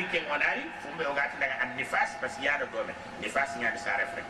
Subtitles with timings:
[0.00, 4.08] ni ke ngonari fumbe o gati daga an nifas bas yada dome nifas nya sare
[4.16, 4.24] fre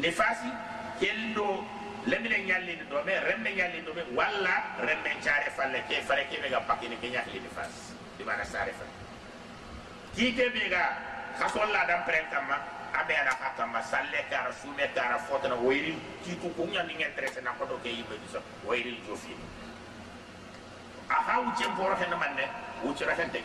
[0.00, 0.48] nifasi
[2.06, 6.40] lemine nyalli do me rembe nyalli do me walla rembe chare falle ke fare ke
[6.40, 7.92] be ga pakini ke nyalli nifas.
[8.16, 8.88] Di mana sare fre
[10.16, 10.96] ki ke be ga
[11.36, 12.56] khasolla dam pren kama
[12.94, 17.52] abe ana kama salle kara sume kara fotana woyri ki ku kunya ni ngetrese na
[17.58, 19.36] ko do ke yibe so woyri jofi.
[21.10, 23.42] Aha wuce mporo hen manne wuce rafen te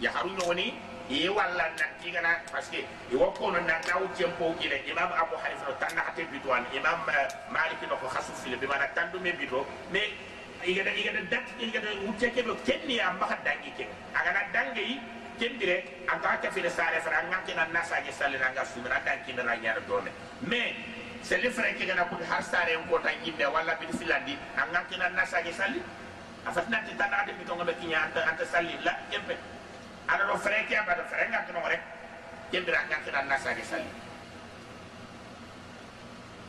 [0.00, 0.74] ya haru nyoni
[1.10, 2.80] e walla na tigana parce que
[3.12, 6.64] e wokko no na na wuce mpo kile imam abu hanifa no tanna ate bitwan
[6.74, 6.98] imam
[7.52, 10.00] malik no ko khasu fil be mana tandu me bito me
[10.64, 13.84] igada igada dat igada wuce ke do kenni am ba dangi ke.
[14.14, 15.00] Aga na dangi
[15.38, 19.56] kendire anta ka fil sare fra ngam kina nasa ge salina nga sumira dangi na
[19.56, 20.74] nyara dome me
[21.22, 25.08] seli fere ke gana ko har sare ko tan yimbe wala bi filandi an ngankina
[25.12, 25.80] nasa ge salli
[26.44, 29.36] asat nanti tanda ada bitong ngabe kinya anta anta salli la kempe
[30.08, 31.82] ada do frek ya bada frek ngat no rek
[32.52, 33.88] kempe rak ngat dan nasa ge salli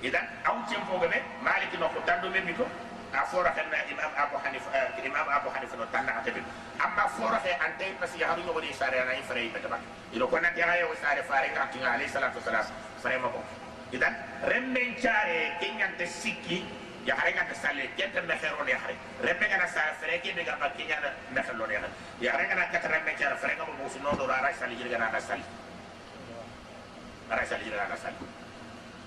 [0.04, 2.68] idan aw tempo gabe malik no ko tando be biko
[3.16, 4.68] a fora kan na imam abu hanif
[5.00, 6.44] imam abu hanif no tanda ata be
[6.84, 9.80] amma fora he ante pasi ya haru no ni sare na ifre be tabak
[10.12, 12.68] ido ko nanti ayo sare fare ngat tinga alayhi salatu wassalam
[13.00, 13.40] frema ko
[13.96, 14.12] idan
[14.44, 16.68] remmen chare kinyante sikki
[17.06, 20.98] yaxarenga ta salle kenta mexero ne yaxare rembenga na sa fere ke bega ba kenya
[21.00, 24.26] na mexelo ne yaxare yaxarenga na katara me kera fere nga mo musu no do
[24.26, 25.44] ara sali jirga na na sali
[27.30, 28.18] ara sali jirga na sali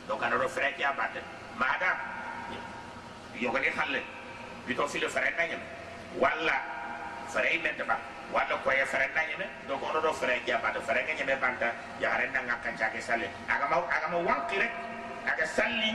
[0.07, 1.21] donc ana do fere ke abate
[1.59, 1.97] madam
[3.35, 4.03] yogani halle
[4.67, 5.67] bito fi le fere na nyame
[6.19, 6.57] walla
[7.29, 7.99] fere menta ba.
[8.33, 11.75] Walla koye fere na nyame donc ono do fere ke abate fere nga nyame banta
[11.99, 14.71] yaxarenga na ngakka jage sale agama agama wankire
[15.27, 15.93] aga salli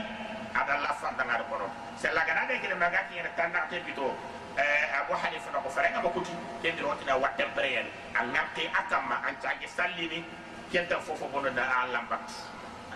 [0.54, 1.66] adalla fandanga de kono
[1.96, 4.14] sella gana de kele maga ki ene tanda te bito
[4.56, 6.30] eh abu hanifa na ko farenga mo kuti
[6.62, 10.24] ken diro tina watte preyen an ngarte akamma an caage sallini
[10.70, 12.30] ken ta fofo bono da alam bat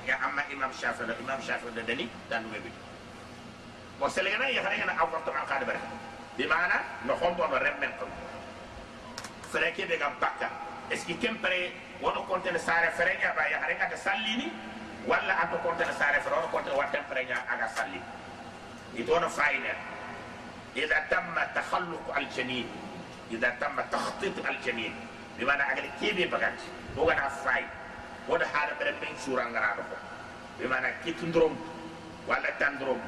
[0.07, 2.71] ya amma imam shafi da imam shafi da dali dan we bi
[3.99, 5.81] bo sella gana ya farenga na awarto an khade bare
[6.37, 8.07] bi mana no hombo no remmen ko
[9.51, 10.49] freke be ga bakka
[10.91, 14.53] est ce que kempre wono kontene sare farenga ba ya farenga ta sallini
[15.09, 18.01] walla ato kontere sare fere ono kontere wa tempere ña aga salli
[18.95, 19.73] itono fayne
[20.75, 22.69] ida tamma tahalluku aljanin
[23.31, 24.93] ida tamma tahtitu aljanin
[25.39, 27.65] bimana agade keɓe baganti wogana fay
[28.29, 29.97] woda haala bere ɓen suranganaɗo ko
[30.59, 31.57] bimana kittudorom
[32.29, 33.01] walla tandorom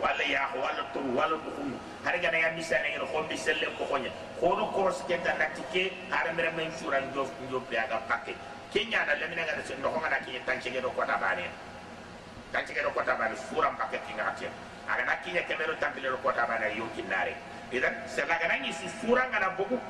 [0.00, 4.10] walla yaaho walla toru walla ɗukumu hara gana ya misanegene hombi selle ko hoña
[4.40, 8.34] hono koros kenta natti ke haara mere men suran jof joppeaga pakke
[8.72, 11.48] kenya na lemina ngana sen do ngana kinya tanchege do kota bane
[12.52, 14.50] tanchege do kota bane furam paket kinga hatia
[14.88, 17.32] aga na kinya kemero tampile do kota bane yo kinare
[17.72, 19.80] idan sela gana ni su sura ngana bogu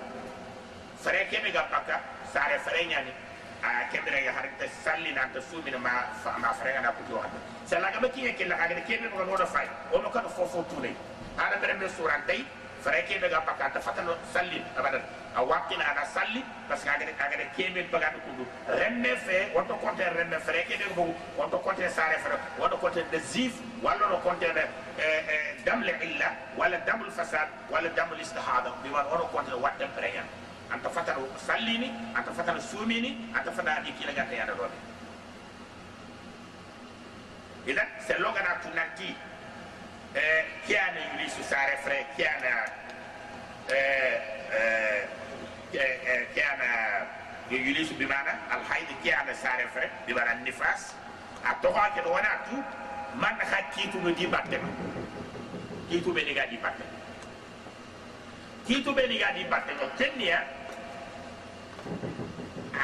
[1.03, 2.01] fare kebe ga paka
[2.33, 3.13] sare fare nyani.
[3.59, 6.07] A kembere ya harita salli na ta sumi ma
[6.39, 9.47] ma fare ngana ku yo hadu sela ga kinya kella aga kebe ko no do
[9.47, 10.95] fay o mo kan fofo tule
[11.35, 12.47] ara bere me sura dai
[12.79, 15.03] fare kebe ga paka ta fatano salli abadan
[15.39, 18.47] a wattina aɗa salli par ce que agade agade keɓel bagaɗo ko ɗum
[18.79, 23.19] remme fe wonto compté remme frais keɗen fof wonto compté sare frais wonto compté nde
[23.33, 24.65] jif walla no compté nde
[24.99, 28.71] eh, eh, damle illa walla damul fasad walla damul istihada.
[28.81, 30.27] Mbiwan ono compté no watten pré en
[30.75, 34.77] anta fatana sallini anta fatana suumini anta fatana ɗi kiila ganta yaɗa ɗone
[37.67, 39.15] idan se logana tunanti
[40.15, 40.23] e
[40.67, 42.89] kiyana yulisu sare frais kiyana
[45.73, 46.69] kiana kiana
[47.51, 50.95] yulisu bimana alhayd kiana sare fre bimana nifas
[51.45, 52.57] a toxa ke do wana tu
[53.21, 54.69] man xa kitu no di batte ma
[55.89, 56.85] kitu be ni ga di batte
[58.67, 60.45] kitu be ni ga di batte no kenya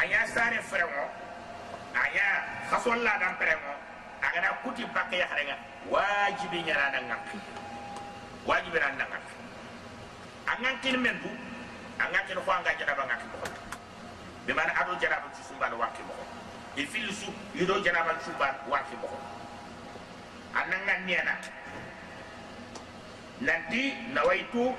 [0.01, 1.05] aya sare fre mo
[1.95, 2.27] aya
[2.71, 3.73] khasol la dam pre mo
[4.21, 5.57] agana kuti bakke ya xarenga
[5.91, 7.23] wajibi nyara na ngak
[8.47, 9.05] wajibi ran na
[10.99, 11.44] men bu
[12.27, 13.37] kin ko anga jana ba ngak ko
[14.47, 16.15] be man ado jana ba sumba no wakki mo
[16.77, 19.09] e fil su yido jana ba sumba wakki mo
[20.55, 21.35] ananga niana
[23.41, 24.75] nanti nawaitu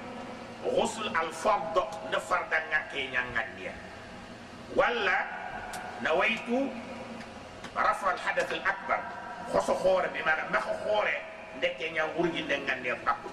[0.64, 1.76] ghusl al fard
[2.12, 3.74] na farda ngake nyangania
[4.76, 5.18] wala
[6.02, 6.72] nawaitu
[7.76, 9.00] rafa al hadath al akbar
[9.52, 11.16] khoso khore bi mana ma khore
[11.58, 13.30] ndeke nya wurgi de ngande bakku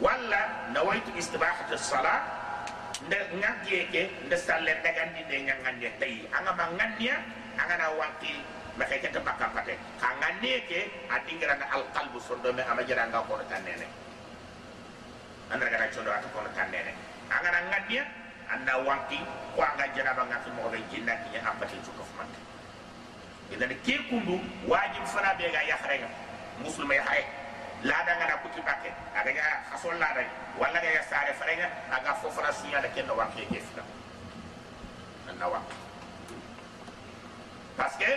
[0.00, 2.41] walla nawaitu istibahat as-salat
[3.06, 7.14] nde ngagge ke nde salle dagandi de nya ngande tay anga ma ngandia
[7.58, 8.32] anga na wanki
[8.78, 9.74] ma ke ta bakka pate.
[10.00, 13.86] Ka ngande ke adingra na al qalbu sondo me ama jara nga ko tanene.
[15.52, 16.92] Andra gara chondo ko tanene.
[17.28, 18.04] Anga na janabia
[18.52, 19.18] anda wanki
[19.56, 22.38] ko anga janaba ngati mo be jinna ki ampati ko fumante
[23.50, 26.04] idan ke kundu wajib fana be ga ya khare
[27.82, 30.22] la da ngana kuti bakke aga ga khasol la da
[30.58, 33.82] wala ga ya sare farenga aga fo fara sunya da ken wanki ke fita
[35.30, 35.76] anda wanki
[37.76, 38.10] parce que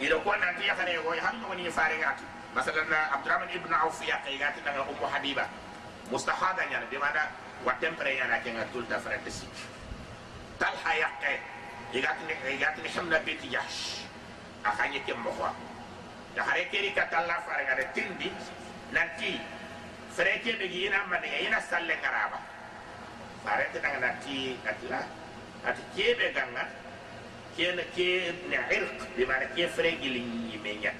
[0.00, 2.14] il ko nanti ya khare wo han no ni farenga
[2.54, 5.48] masalan abdurrahman ibn auf ya kay gati daga ummu habiba
[6.10, 7.28] mustahada nyana di mana
[7.64, 9.48] watem pre nyana kenga tulta frente sik
[10.58, 11.40] talha yaqe
[11.92, 14.02] igatni igatni hamna beti jahsh.
[14.66, 15.54] Akanye ke mohwa
[16.34, 18.28] ya hare keri ka talla fare ngare tindi
[18.92, 19.40] nanti
[20.10, 22.38] freke be gina mane ina salle ngaraba
[23.44, 25.00] fare te nanga nanti atla
[25.66, 26.64] ati kebe ganga
[27.56, 28.98] kena ke ne irq.
[29.16, 30.22] Bi mana ke fre gili
[30.62, 30.92] menya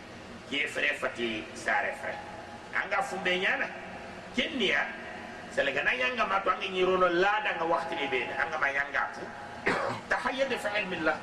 [0.51, 2.15] ke fre fati sare fre.
[2.75, 3.69] Anga fumbe nyana
[4.37, 4.85] kenya
[5.57, 9.03] sele gana yanga ma to anga nyirono lada nga wakti ni be anga ma yanga
[9.17, 9.25] fu
[10.13, 11.17] tahayyad fi ilm Allah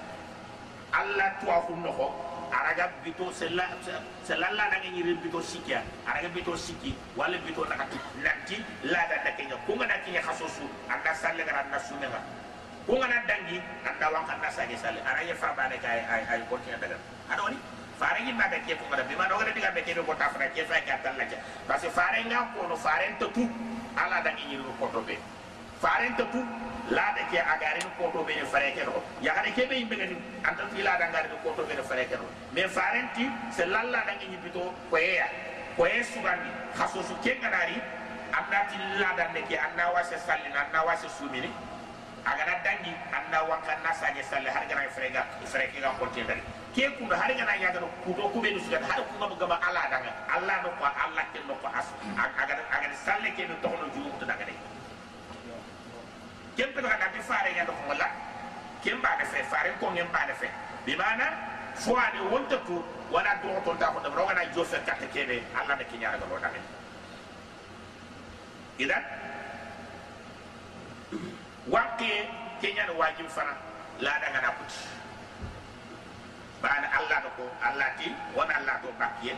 [0.93, 3.65] Allah tuafu noko araga bito sella
[4.23, 9.17] sella la da ngi bito sikya araga bito siki wala bito nakati nanti la da
[9.25, 13.57] da kenya kunga na kenya khasosu anda salle gara na ku kunga na dangi
[13.89, 16.97] anda wanka na sage salle araga fa ba ne kay ay ay ko tiya daga.
[17.33, 17.57] Adoni
[17.97, 20.61] fare ngi maga ke ko ngada bima dogare diga be ke ko ta fara ke
[20.69, 21.25] fa ka tan la
[21.67, 23.49] parce fare nga ko no fare to tu
[23.97, 25.17] ala da ngi ko to be
[25.81, 26.05] fare
[26.91, 31.03] laade ke a agarini koto ɓene fareke ɗo yakare keɓe yimɓe kadi anta fi laade
[31.03, 35.25] agarini koto ɓene fareke ɗo mais farenti so lallaɗange ñippito koyeya
[35.77, 37.77] koye sugandi hasosu kenganari
[38.33, 41.49] annati laadande ke anna wase sallina anna wase suumini
[42.25, 46.41] gana dangi anna wanka anna sañe salle har gana frega freke ga kontendari
[46.75, 50.83] ke kundo har gana yagano kuto kuɓeni sugandi har kugamu gama aladanga allah no ko
[50.85, 51.87] allah kenno ko as
[52.73, 54.57] agada salle keɓe tohno juumuto daganayi
[56.55, 58.07] kem pe ga ti fare ya do wala
[58.83, 60.49] kem ba de fe fare ko ngem ba de fe.
[60.85, 61.25] Bi mana
[61.75, 64.93] fo ade wonta tu wala do to ta ko do roga na jo fe ka
[64.99, 66.59] te kebe alla de kinyara do dame
[68.77, 69.03] idan
[71.67, 72.27] wakke
[72.61, 73.53] kenya no wajib fana
[73.99, 74.81] la da ngana puti.
[76.61, 79.33] Bana alla do ko alla ti wona alla do bakiye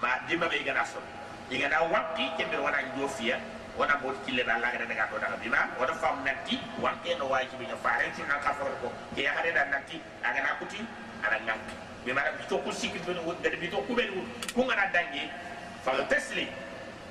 [0.00, 1.00] ma dimba be gana so.
[1.50, 3.36] Igana wakki kembe wana jo fiya
[3.78, 7.66] wona bot kille Allah gada daga to daga bima wona fam nanti wanke no wajibi
[7.66, 10.78] nya faare ci ka fa ko ke ya hade dan nanti aga na kuti
[11.26, 11.58] ala nyak
[12.06, 15.26] bima da bito ko sikki ben won da bito ko ben won ko ngana dangi
[15.82, 16.46] fa tasli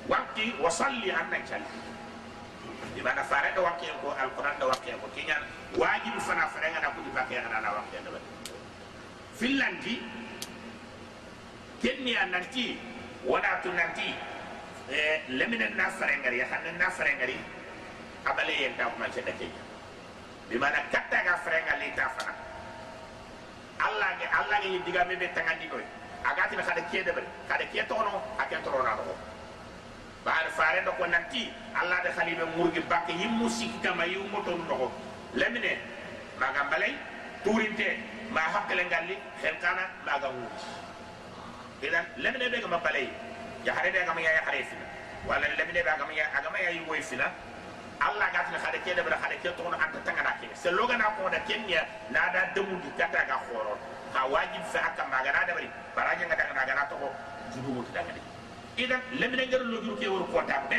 [0.08, 1.68] wanki wa salli anna chali
[2.96, 5.36] bima da faare da wanke ko alquran da wanke ko kinya
[5.76, 8.10] wajibi fana faare ngana kuti bakke ngana na wanke da
[9.36, 10.00] fillanti
[11.82, 12.78] kenni nanti
[13.28, 14.14] wala tu nanti
[15.28, 17.36] lemine na farengari ya hanen na farengari
[18.24, 19.48] abale yen ta kuma cede ke
[20.48, 22.34] bi mana katta ga farengali ta fana
[23.80, 25.84] alla ge alla ge diga me be tangandi doy
[26.24, 29.14] agati be khade ke de ber khade ke tono aken tono na do
[30.24, 34.52] bar fare do ko nanti alla de khalibe murgi bakke yim sikki kama yu moto
[34.68, 34.90] do
[35.34, 35.78] lemine
[36.38, 36.92] maga balay
[37.44, 37.88] turinte
[38.30, 40.68] ma hakkale ngalli xel kana maga wuti
[41.88, 42.78] idan lemine be ga ma
[43.64, 44.84] balay ya hare be gama ya hare fina
[45.26, 47.24] wala le be gama ya agama ya yuwe fina
[48.00, 50.68] Allah ga tna khade kede bra khade ke to no anta tanga na ke se
[50.70, 53.78] loga na ko da kenya na da demu di kata ga khoro
[54.12, 56.96] ha wajib fa aka maga na da bari baraje nga daga na ga na to
[57.00, 57.08] ko
[57.54, 58.20] jubu mutu daga de
[58.82, 60.76] idan le be ngar lo juru ke wor ko ta be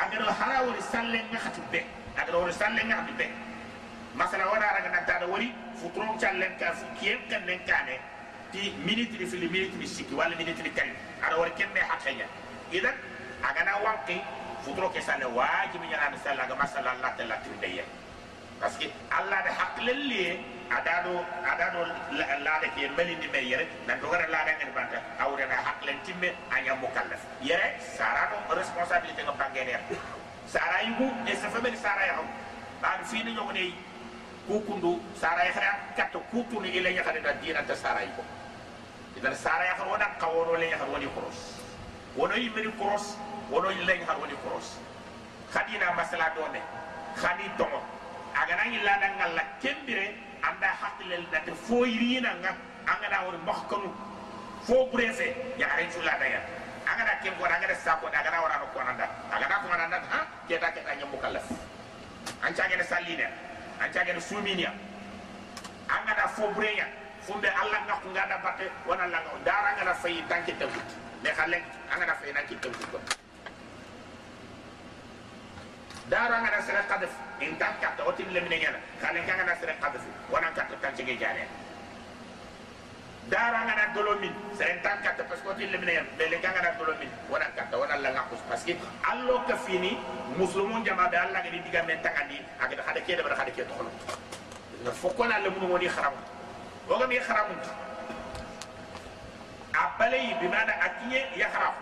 [0.00, 1.84] agar hara wori salle nga khatu be
[2.16, 3.26] agar wori salle nga khatu be
[4.16, 8.00] masala wala raga da wori futron challen ka fu kiyem kan nen kane
[8.52, 10.62] ti minute ni fili minute ni sikki wala minute
[11.22, 12.26] ada war kemme hakanya
[12.72, 12.94] idan
[13.42, 14.20] agana wanki
[14.64, 17.84] futuro ke sale wajibi nyana misalla ga masala Allah ta latin dayya
[18.60, 19.52] parce que Allah da
[20.70, 21.80] adado adado
[22.14, 25.44] la da ke meli ni me yere nan do gara la da ngel banta awre
[25.50, 29.74] na haklen timme anya mukallaf yere sarano responsabilité ngam bangene
[30.46, 32.22] sara yugo e sa fameli sara ya
[32.82, 33.74] ba fi ni nyogone
[34.46, 38.22] kukundu sara ya khara katto kutuni ile nya khada dina ta sara yugo
[39.16, 41.58] idan sara ya harwana kawono le ya harwani cross
[42.16, 43.16] wono yimeni cross
[43.50, 44.78] wono yilañ harwani cross
[45.52, 46.60] khadina masala done
[47.16, 47.80] tomo tongo
[48.34, 52.54] agana yilla da ngalla kembire anda hakilel nate fo yirina nga
[52.86, 53.90] angana wor mokkanu
[54.66, 56.40] fo brese ya garay sulla da ya
[56.86, 61.18] angana kembo angana sako agana wara no konanda agana ko nanda ha keta keta nyambu
[61.18, 61.44] kallas
[62.42, 63.26] an cagene salline
[63.80, 64.72] an cagene suminia
[65.88, 66.86] angana fo breya
[67.26, 70.88] fumbe allah nga nga da batte wana la nga dara nga da fay tanki tawut
[71.22, 71.58] me xale
[71.92, 72.98] anga da fay nanki tawut ko
[76.10, 80.02] daro ngana sere qadf in tan katta otin lemine nyana kalen kan ngana sere qadf
[80.26, 81.46] wana katta tan cege jare
[83.30, 87.10] daro ngana dolomin sere tan katta parce que otin lemine nyana bele kan ngana dolomin
[87.30, 88.74] wana katta wana la ngakus parce que
[89.06, 89.94] allo ka fini
[90.34, 93.70] muslimun jama be alla ga diga men tagandi aga hada kede bara hada ke to
[93.78, 93.90] xono
[94.82, 96.14] na fokona le mun woni kharam
[96.90, 97.46] وغم يخرم
[99.74, 101.72] أبلي بمعنى أكية يخرم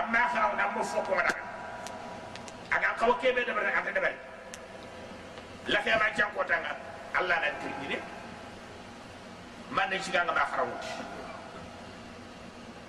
[0.00, 1.40] أما خرم نمو فوق ونغن
[2.72, 4.14] أغان قوة كيبه دبر أنت دبر
[5.66, 6.76] لكي ما جان كوتانا
[7.20, 8.00] الله نتكلم جديد
[9.70, 10.72] man nañ ci ganga ma xarawu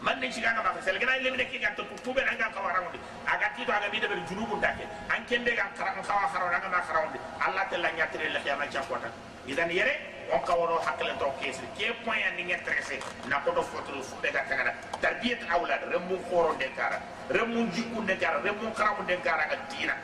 [0.01, 2.59] man nañ ci ganga ma fa sel gana lemine ki ganta tu tube nga ka
[2.65, 2.97] waramu di
[3.33, 6.69] aga ti to aga mi debe junubu dake an kembe ga karam kawa xarawu nga
[6.73, 9.09] ma xarawu di allah te la nyaatire la xiyama ci akota
[9.45, 9.93] idan yere
[10.33, 11.65] on kawono hakkile to kesi.
[11.77, 12.99] Ke point andi nge tressé
[13.29, 17.67] na ko do foto fu be ga tagana tarbiyat awlad remu khoro de kara remu
[17.71, 19.95] jikku de kara remu kharamu de kara ga dina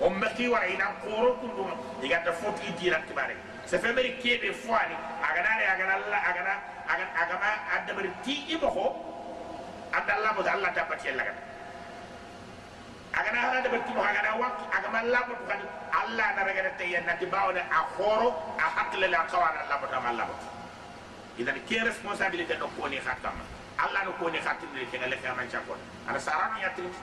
[0.00, 1.64] o maki wara ina khoro kundu
[2.00, 3.36] diga ta foto i dina kibare.
[3.66, 6.54] Se fe meri kebe fwani agana re agana
[7.22, 8.68] agama adabari ti ibo
[9.92, 11.40] andalla mo Allah ta patiel lagana
[13.16, 15.64] agana harada battuno agana wakki agama labotu kadi
[16.00, 20.46] allah naragana tayen nanti bawne a hooro a hakkilele a kawana labotama laboto
[21.38, 23.44] idan ke responsabilité ɗo koni hattama
[23.78, 27.00] allah no koni hattindiri kega lefeaman cakkon ana sarano yattirti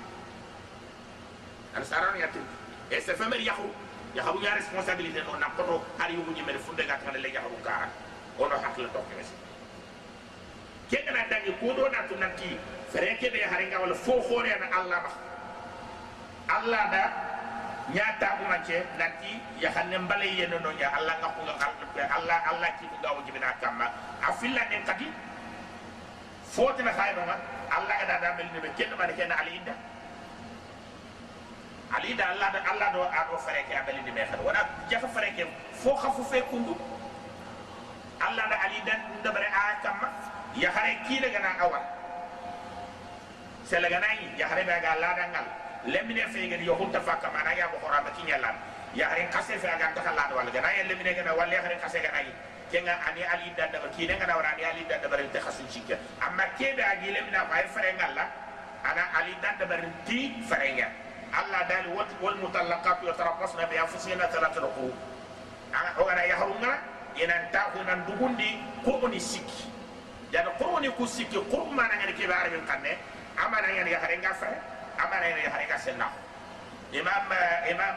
[1.75, 2.55] ana sarano yattirti
[2.91, 3.67] e c'est femer yahu
[4.15, 7.89] yaharu ya responsabilité ɗo nan koto har yuguñimene funde gatagana le yaharu kara
[8.39, 9.33] ono hakkile tokkeme si
[10.95, 12.57] kegana dangi ko ɗo nattu nanti
[12.93, 15.32] fere keɓe harenga walla fo hoore ana allah ma
[16.57, 17.03] allah da
[17.93, 22.37] nya ta bu manche nanti ya hanne mbale yeno no nya allah ngaku nga allah
[22.47, 23.89] allah ki ko gawo jibina kamma
[24.23, 25.07] afilla den kadi
[26.53, 27.35] fotina khayno ma
[27.73, 29.73] allah ga da mel ni be kenno ma ken ali inda
[31.93, 34.61] ali da allah da allah do a do fere ke abeli ni me khad wala
[34.89, 35.43] jafa fere ke
[35.83, 36.73] fo khafu fe kundu
[38.21, 40.07] allah da ali dan dabare a kamma
[40.55, 41.83] ya hare ki daga na awal
[43.67, 45.45] selaga nay ya hare ba ga allah dangal
[45.85, 48.55] lemine fe gadi yo hunta fakka mana ya ko horama kinyalan
[48.95, 51.99] ya harin kase fe aga takalla do wala gana ya lemine gana walla harin kase
[51.99, 52.31] gana yi
[52.73, 55.93] kenga ani ali dadda ba kine ngana wara ani ali dadda bare te khasin cikka
[56.25, 58.25] amma kebe agi lemina fa ay fere ngalla
[58.83, 60.87] ana ali dadda bare ti fere nga
[61.37, 64.89] allah dal wat wal mutallaqat yatarabbasna bi anfusina thalathata quru
[65.69, 66.71] ana o gana ya harunga
[67.13, 69.69] ina ta ko nan dugundi ko oni sikki
[70.33, 72.97] ya ko oni ku sikki ko mana ngani kebe arabin kanne
[73.37, 74.57] amana ngani ya harin ga fere
[74.97, 76.07] amana ina hari ka senna
[76.91, 77.25] imam
[77.69, 77.95] imam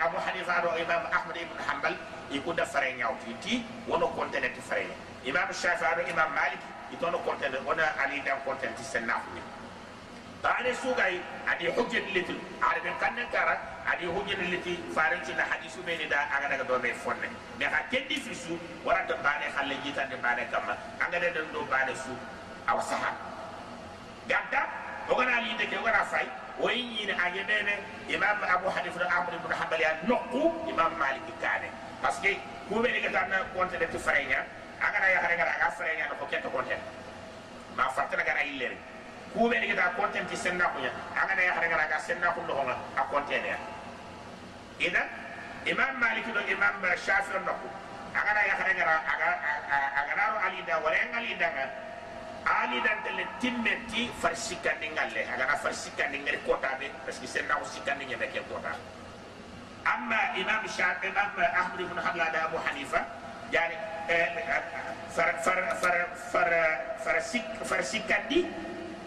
[0.00, 1.94] abu hanifa do imam ahmad ibn hanbal
[2.30, 4.86] ikuda fare nyawti ti wono kontene ti fare
[5.24, 6.60] imam shafi'i do imam malik
[6.92, 9.40] itono kontene wona ali dan kontene ti senna ni
[10.42, 13.56] tane sugay adi hujjat litil arabe kanne kara
[13.88, 17.28] adi hujjat liti faran ci na hadisu be ni da aga daga do me fonne
[17.58, 21.94] me ha keddi fisu warata bane halle jita de bane kama aga de do bane
[21.96, 22.12] su
[22.68, 23.10] aw saha
[24.28, 24.62] gadda
[25.08, 26.26] o gana linde ke o gana fay
[26.60, 27.74] o yi ñiine a ñemene
[28.08, 31.68] imam abou hanifa no ahmad ibnu hambal ya nokku imam maliki kaane
[32.02, 34.44] parce que kuɓene ga tanna compte de ti frayña
[34.80, 36.76] a gana yahare gara aga frayña no ko ketto compte
[37.76, 38.76] ma fartena gara yillere
[39.34, 42.76] kuɓene ga ta compte ti senna kuña a gana yahare gara aga senna kun noxonga
[42.96, 43.58] a compte ne ya.
[44.80, 45.08] Idan
[45.66, 46.74] imam maliki do imam
[47.06, 47.68] shafi o nokku.
[48.14, 49.28] A gana yahare gara aga
[50.00, 51.64] agana ro wala en alindanga
[52.44, 57.64] ali dan tele timmeti farsikandi ngalle agana farsikandi ngari kota be parce que sen nawo
[57.64, 58.76] sikandi nyebe ke kota
[59.84, 63.00] amma imam shafi imam ahmad ibn hanbal da abu hanifa
[63.52, 63.76] yani
[65.16, 65.96] far far far
[66.32, 66.50] far
[67.04, 68.44] far sik far sikandi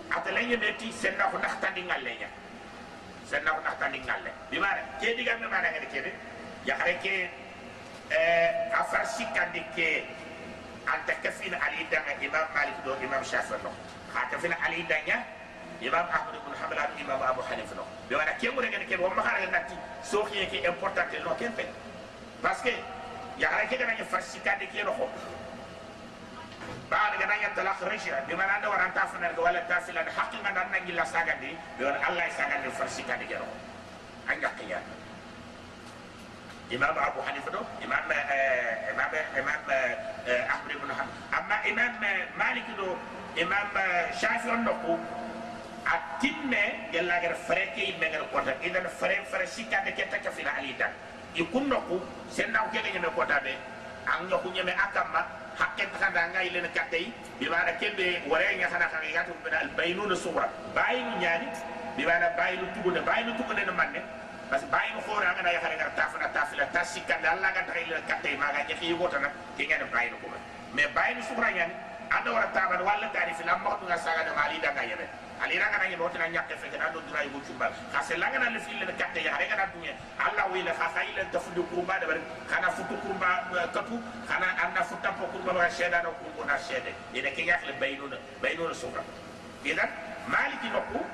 [0.09, 2.29] atala nyebeti sen nawo naxtandi ngalle nya.
[3.27, 6.11] Sen nawo naxtandi ngalle bi mara ke diga me mana ngade kede
[6.65, 7.29] ya xare ke
[8.09, 10.07] eh afar sikandi ke
[10.87, 11.83] anta kafina ali
[12.37, 13.71] الإمام مالك دو إمام شافعي نو.
[14.13, 15.23] خاتفنا علي دانيا
[15.83, 17.83] إمام أحمد بن حنبل إمام أبو حنيفة نو.
[18.09, 21.73] بمعنى كي مو رجعنا كي بوم خارج نتى سوقي كي إمبورتات نو كم فين
[22.43, 22.83] بس كي.
[23.37, 25.07] يا هلا كي جانا يفسي كده كي نو خو
[26.91, 31.55] بعد جانا يتلاخ رجيا بمعنى أنا وران تافنا الجوال التافلا الحق ما نحن نجلس ساجدي
[31.79, 33.45] بمعنى الله يساجدي يفسي كده كي نو
[34.29, 34.96] أنجا كيانو
[36.71, 39.61] imam abu hanifa do imam eh, eh, imam eh, imam
[40.51, 41.93] ahmad ibnu han amma imam
[42.35, 42.97] maliki do
[43.39, 43.67] imam
[44.19, 44.95] shafi on nokku.
[45.87, 48.51] A timme gellagara fere ke yimɓe gara kota.
[48.59, 50.91] Idan fere fere sikkade ke takka fina ali tan.
[51.35, 53.53] I kun nokku sennako keke ñeme kotaɓe
[54.07, 55.21] an ñoku ñeme a kamma
[55.59, 57.07] hakken takanda anga yilene kattey
[57.39, 61.47] bimana kemɓe wore ñasana kan yatu ɓena albaynuna suhra bayinu ñaani
[61.97, 64.01] bimana bayinu tugunde bayinu tugunde no manne
[64.49, 68.63] parce que bayin khora ngana ya khare tafana tafila tasika dalla ga tayle katte maga
[68.63, 70.27] nyaki wota nak ke ngene bayin ko
[70.73, 71.73] me bayino sukra nyani
[72.09, 75.05] ando wara taban walla tari fi lamma ko saga de mali daga yebe
[75.43, 78.59] ali raga ngi botina nyakke fe kana do dira yugo chumba khase langa na le
[78.59, 82.05] fil le katte ya rega na dunya alla wi le khasa ila tafudu kurba de
[82.07, 82.17] bar
[82.49, 83.29] kana futu kurba
[83.73, 87.73] katu kana anda futa po kurba wa sheda no kurba na shede ina ke yakle
[87.79, 89.03] baynuna baynuna sukra
[89.63, 89.89] idan
[90.27, 91.05] maliki nokku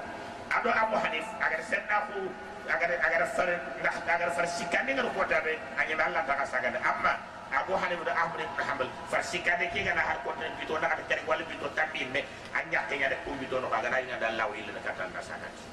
[0.55, 2.21] ado abu hanif agar senna ko
[2.69, 3.49] agara agara far
[3.81, 7.13] ndax agara far sikkande ngar kotade añana allah taxa sagande amma
[7.53, 11.21] abu hanifa da ahmad ibn hanbal far sikkande ke gana har kotane bito naxata cari
[11.27, 12.21] walla bito tambi me
[12.55, 15.63] a ñakkeñade ko bito no xagana yinanda law illana katanda sagandi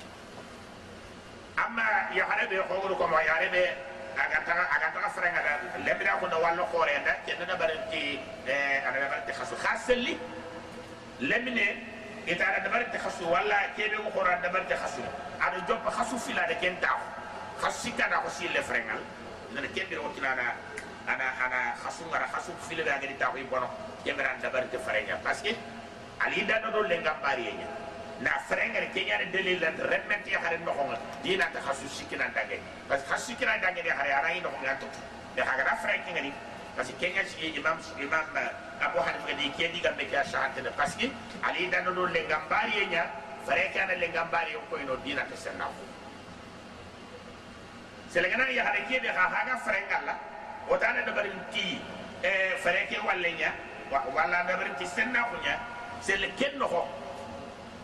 [1.57, 3.63] amma yaxare ɓe xogoru komo yaxare ɓe
[4.23, 5.53] aga taxa aga taxa farangada
[5.87, 8.21] lembina xuna wallo xoorenda kennana barenti
[8.87, 10.19] anaɓe barenti xasu xa selli
[11.21, 11.67] lembine
[12.27, 15.03] itara dabar te khasu wala kebe ko khora dabar te khasu
[15.41, 16.89] ada job khasu fila de kenta
[17.61, 19.01] khasi kana ko sile frengal
[19.55, 20.57] dana kebe o tilana
[21.07, 23.69] ana ana khasu ngara khasu fila da ngadi tawi bono
[24.05, 25.57] kemeran dabar te frenga parce que
[26.21, 27.69] ali da do lenga bari nya
[28.21, 32.29] na frengal kenya de delil la remet ya xare no xonga dina ta khasu sikina
[32.35, 34.87] dagge parce khasu sikina dagge de xare ara yi no xonga to
[35.37, 36.33] de xaga da frengal ngani
[36.81, 38.25] parce que kenya ci imam imam
[38.81, 41.13] abu hanifa di ke diga be ka shahante de parce que
[41.45, 43.05] ali dan do le gambari nya
[43.45, 45.77] fare kana le gambari ko ino dina te senna ko
[48.09, 50.17] selegana ya hare ke be ha ha ga fare ngalla
[50.73, 51.77] o tane do bari ti
[52.25, 53.53] e fare ke walle nya
[53.93, 55.61] wala da bari ti senna ko nya
[56.01, 56.89] se le ken no ko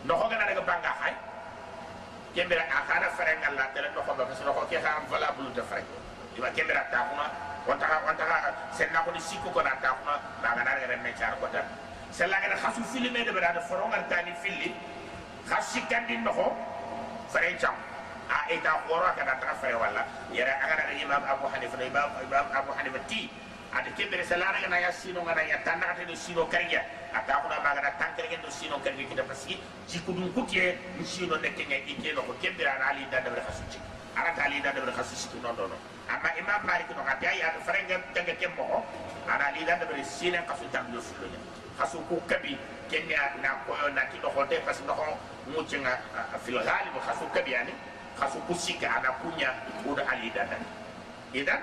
[0.09, 1.13] no ko gana daga banga hay
[2.33, 5.61] kembira akara fare ngalla tele no ko ba que no ko ke ha valable de
[5.69, 5.85] fare
[6.33, 8.25] iba kembira ta kuma wanta wanta
[8.71, 11.47] senna ko ni sikko ko na ta kuma ba ga na re me char ko
[11.51, 11.61] ta
[12.11, 14.71] sella ga khasu filme de bada foronga tani filli
[15.49, 16.55] khasi kandi no ko
[17.27, 17.75] fare cham
[18.31, 22.45] a eta khoro ka ta fare wala yara aga na imam abu hanifa imam imam
[22.55, 23.29] abu hanifa ti
[23.75, 27.43] ade kembere sella ga na ya sino ga na ya tanna ta sino kariya ata
[27.43, 29.59] ko na maga na tankere do sino kariya kita pasi
[29.91, 33.63] jiku dum kutiye sino ne kenya ike no ko kembere na ali da da khasu
[33.67, 33.79] ci
[34.15, 37.25] ara ta ali da da khasu ci no no no amma imam malik no ngati
[37.27, 38.83] ay ado farenga tanga kemmo
[39.27, 41.39] ana li da be sinen kasu tam do fulo nya.
[41.77, 42.57] Kasu ko kabi
[42.89, 44.95] kenya na ko na ki do hote pas no
[45.51, 45.99] mu cinga
[46.43, 47.73] fil ghalib kasu kabi yani
[48.19, 49.51] kasu kusika ana kunya
[49.85, 50.63] uda ali da dan
[51.35, 51.61] idan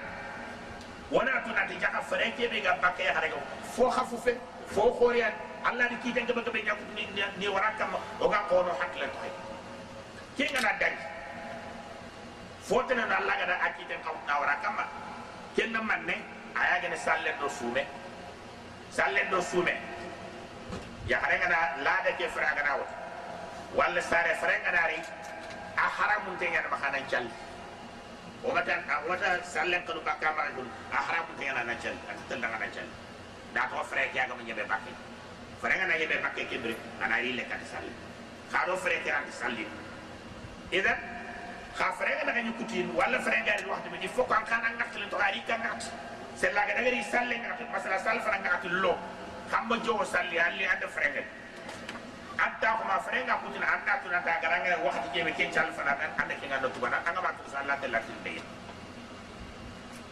[1.11, 3.41] wana to na ti jaka farenga be ga bakke harego
[3.75, 4.37] fo khafu fe
[4.69, 5.33] fo khoriya
[5.65, 7.09] allah ni ki tanga ba be nyaku ni
[7.41, 9.19] ni warakam o ga ko no hakle to
[10.37, 11.15] kenga na dangi
[12.65, 14.14] fotene na Allah gada akiten kaw
[14.63, 14.85] kama
[15.57, 16.17] kenna manne?
[16.55, 17.83] Aya gane sallen do sume
[18.91, 19.75] sallen do sume
[21.09, 22.91] ya hare ngana lada ke fra ngana wot.
[23.75, 24.99] Walla sare fra ngana ri
[25.77, 27.27] a haramun te ngana makana chal.
[28.45, 31.97] O matan a wata sallen kanu bakka ma dum a haramun te ngana na chal
[32.09, 32.87] at tanda ngana chal.
[33.55, 34.93] Da to fra ke aga nyebe bakke.
[35.61, 37.95] Fra ngana nyebe bakke ke bre ana ri le kat sallen
[38.55, 39.71] khado fra ke ran sallen
[40.71, 40.99] idan
[41.79, 45.17] ka frega daga nyukutin wala frega di waxtu bi fo kan kana ngat le to
[45.19, 45.83] ari kan ngat
[46.39, 48.95] se la ga daga salle ngat masala sal fana ngat lo
[49.51, 51.23] xam ba jowo salli alli anda frega
[52.39, 56.35] anta ko ma frega kutin anda tu nata garanga waxtu jebe ke chal fana anda
[56.39, 58.39] ke ngado tubana anga ma tu salla te latin be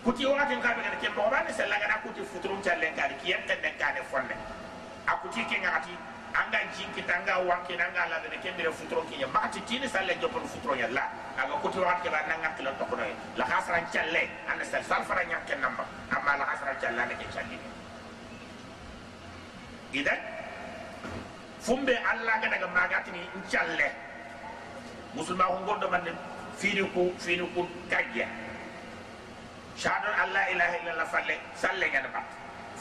[0.04, 3.14] kuti wakati ngabe ga ke bo ba ne se la ga kuti futrum challe ngari
[3.22, 4.34] ki yente ne kane fonne.
[5.06, 5.94] Akuti ke ngati
[6.32, 10.44] anga jinki tanga wanki nanga la de kembere futro ki ya mati tini salle jopon
[10.48, 11.04] futro ya la.
[11.36, 13.04] Aga kuti wat ke ba nanga kilo to kono
[13.36, 15.84] la khasra challe ana sal sal fara nyak ken namba.
[16.10, 17.56] Amma la khasra challe ne ke challi
[19.92, 20.18] idan
[21.60, 23.92] fumbe alla ga daga magati ni challe
[25.14, 26.08] musulma ko gondo man
[26.56, 28.26] fini ko fini ko kajja
[29.76, 32.24] shahadu alla ilaha illallah falle salle ngana bat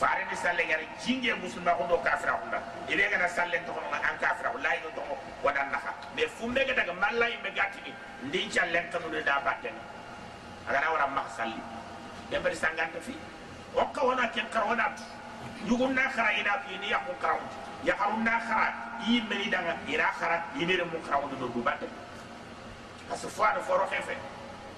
[0.01, 2.45] fare ni salle ngara jinge musulma ko do kafira ko
[2.89, 5.01] ibe gana salle to ko an kafira ko lay to
[5.45, 7.93] wadan nafa be fumbe ga daga mallay be gatini
[8.25, 9.77] ndin challe tanu de da batten
[10.67, 11.61] aga na wara mak salli.
[12.29, 13.13] Be bari sanganta fi.
[13.75, 14.89] O ka wona ken kar wona
[15.69, 17.39] yugun na khara ina fi ni yakun karam
[17.85, 18.73] ya harun na khara
[19.05, 21.85] yi meni danga ira khara yi mere mu karam do do batte.
[23.13, 24.17] Asu fo do foro xefe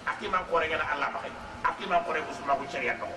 [0.05, 1.31] akima ko re ngana allah ma xey
[1.63, 2.63] akima ko re musulma ko
[2.99, 3.07] ko